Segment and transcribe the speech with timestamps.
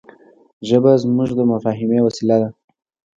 [0.67, 2.49] ژبه زموږ د مفاهيمي وسیله ده.